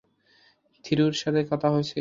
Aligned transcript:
থিরুর 0.85 1.13
সাথে 1.13 1.41
কথা 1.51 1.67
হয়েছে? 1.69 1.89